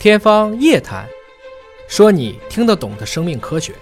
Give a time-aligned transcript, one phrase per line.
[0.00, 1.04] 天方夜谭，
[1.88, 3.74] 说你听得懂的生命科学。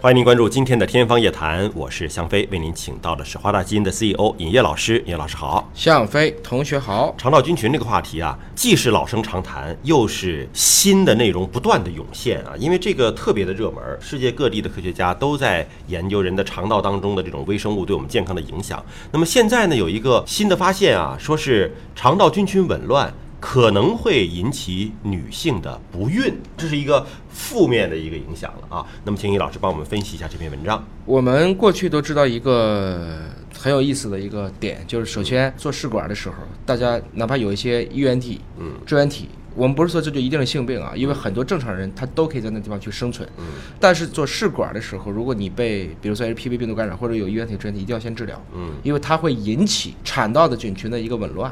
[0.00, 5.00] 欢迎您关注今天的《天方夜谭》，我是向飞，为您请到的是华大基因的 CEO 尹烨老师。
[5.00, 7.12] 尹烨老师好，向飞同学好。
[7.18, 18.80] 肠道菌群这个话题啊，既是老生常谈，又是新的内容不断的涌现啊，因为这个特别的热门，世界各地的科学家都在研究人的肠道当中的这种微生物对我们健康的影响。
[19.10, 23.12] 那么现在呢，有一个新的发现啊，说是肠道菌群紊乱。
[23.40, 28.86] 可能会引起女性的不孕，这是一个负面的一个影响了啊。
[29.04, 30.86] 那么，请尹老师帮我们分析一下这篇文章。
[31.06, 33.18] 我们过去都知道一个
[33.58, 36.34] 很有意思的一个点，就是首先做试管的时候，
[36.66, 43.26] 大家哪怕有一些衣原体、嗯，支原体，我们不是说这就一定是性病啊，因为很多正常人他都可以在那地方去生存。
[43.38, 43.44] 嗯，
[43.80, 48.40] 但是做试管的时候，如果你被比如说 HPV 病毒感染或者有衣原体支原体，一定要先治疗。
[48.54, 51.50] 嗯，因为它会引起产道的菌群的一个紊乱。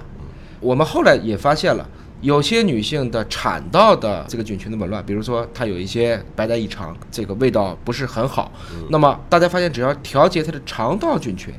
[0.60, 1.88] 我们后来也发现了，
[2.20, 8.52] 有些女性的产道的这个菌群的紊乱，比如说她有一些白带异常，这个味道不是很好。
[8.90, 11.52] 那么大家发现，只要调节她的肠道菌群。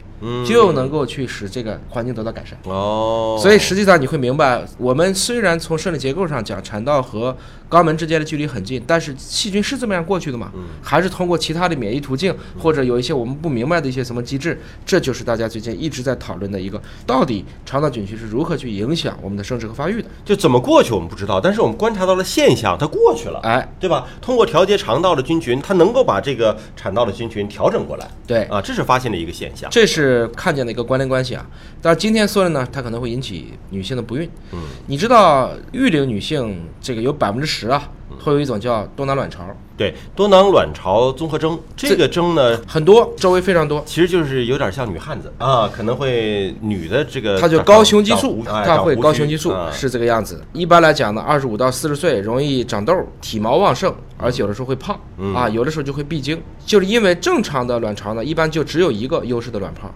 [0.45, 7.35] 就能够去使这个环境得到改善哦，所以实际上你会明白，我们虽然从生理结构上讲，产道和
[7.69, 10.51] 肛门之间的距离很近，但是细菌是这么样过去的嘛？
[10.81, 14.59] 还是通过其他的免疫途径，或者有一些我们不明白的一些什么机制？
[14.85, 20.09] 这就是大家最近一直在讨论的一个，到底肠道菌群是如何去影响我们的生殖和发育的？
[20.25, 24.07] 就怎么过去我们不知道，但是我们观察到了现象，它过去了，哎，对吧？
[24.19, 28.07] 通过调节肠道的菌群，它能够把这个产道的菌群调整过来。
[28.27, 30.08] 对啊，这是发现的一个现象，这是。
[30.09, 31.45] 是看见的一个关联关系啊，
[31.81, 34.27] 但是今天说的呢，它可能会引起女性的不孕。
[34.51, 39.45] 嗯，你知道育龄女性这个有百分之十啊，会有一种叫多囊卵巢。
[39.77, 50.43] 对，多囊卵巢综合征，这个征呢很多，周围非常多，其实就是有点像女汉子啊，可能会女的这个，它就高雄激素，它会高雄激素是这个样子。
[50.51, 54.99] 一般来讲呢，二十五到四十岁容易长痘，体毛旺盛，而且有的时候会胖
[55.33, 59.89] 啊，有的时候就会闭经，就是因为正常的卵巢呢，一般就只有一个优势的卵泡。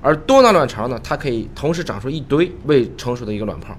[0.00, 3.76] 而多囊卵巢呢，它可以同时长出一堆未成熟的一个卵泡。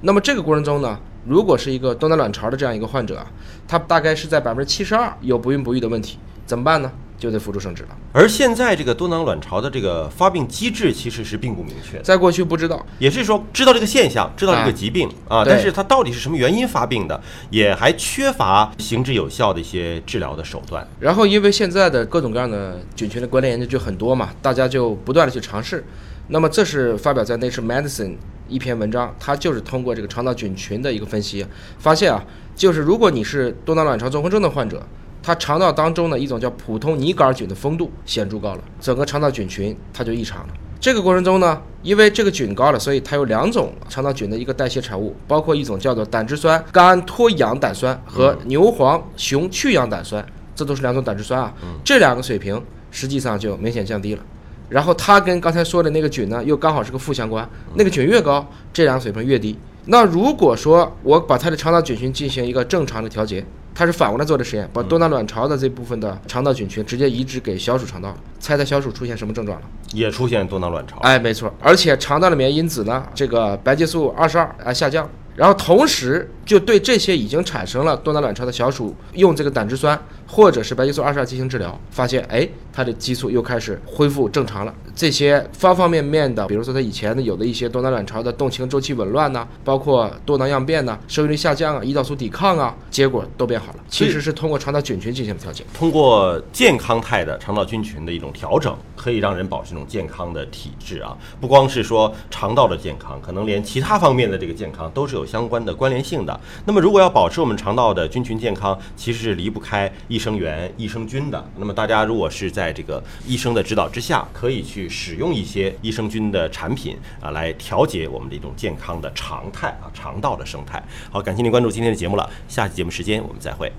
[0.00, 3.26] 那么这个过程中呢，如果是一个多囊卵巢的这样一个患者啊，
[3.66, 6.90] 他大概是在百分之七十二有不孕不育的问题，怎么办呢？
[7.18, 7.88] 就得辅助生殖了。
[8.12, 20.86] 而现在这个多囊卵巢的这个发病机制其实是并不明确，在过去不知道，也是说知道这个现象，知道这个疾病啊，但是它到底是什么原因发病的，也还缺乏行之有效的一些治疗的手段。
[21.00, 25.82] 然后因为现在的各种各样的菌群的关联研究就很多嘛，大家就不断的去尝试。
[26.28, 28.10] 那么这是发表在《Nature Medicine》
[28.48, 31.46] 一篇文章，它就是通过这个肠道菌群的一个分析，
[31.78, 34.82] 发现啊，就是如果你是多囊卵巢综合征的患者。
[35.22, 40.54] 它肠道当中的一种叫普通拟杆菌的丰度显著高了，整个肠道菌群它就异常了。
[40.78, 51.52] 这个过程中呢，因为这个菌高了，所以它有两种肠道菌的一个代谢产物，包括一种叫做胆汁酸甘脱氧胆酸和牛磺熊去氧胆酸，这都是两种胆汁酸啊。
[51.84, 54.22] 这两个水平实际上就明显降低了。
[54.68, 59.58] 然后它跟刚才说的那个菌呢，又刚好是个负相关，那个菌越高，这两个水平越低。
[59.86, 63.44] 那如果说我把它的肠道菌群进行一个正常的调节。
[63.78, 69.66] 它是反过来做的实验，把多囊卵巢的这部分的肠道菌群直接移植给小鼠肠道，猜猜小鼠出现什么症状了？
[69.92, 70.96] 也出现多囊卵巢。
[71.00, 75.06] 哎，没错，而且肠道里面因子呢，这个白介素二十二啊下降。
[75.34, 84.74] 然后同时就对这些已经产生了多囊卵巢的小鼠用这个胆汁酸或者是白激素二十二进行治疗，发现哎，他的激素又开始恢复正常了。
[84.94, 93.78] 这些方方面面的，比如说他以前的有的一些多囊卵巢的动情周期紊乱呐，包括多囊样变呐，生育率下降啊，胰岛素抵抗啊，结果都变好了。
[93.88, 101.14] 其实是通过肠道菌群进行的调节，通过健康态的肠道菌群的一种调整，可以让人保持一种健康的体质啊。
[101.38, 105.26] 不光是说肠道的健康，可能连其他方面的这个健康都是有。
[105.26, 111.46] 相关的关联性的，那么如果要保持我们肠道的菌群健康，其实是离不开益生元、益生菌的。
[111.58, 120.82] 那么大家如果是在这个医生的指导之下，可以去使用一些益生菌的产品啊，来调节我们的一种健康的常态啊，肠道的生态。
[121.10, 123.70] 好，感谢您关注今天的节目了，下期节目时间我们再会。